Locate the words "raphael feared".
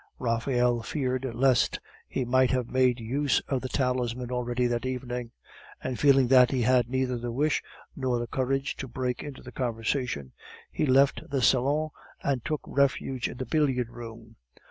0.17-1.27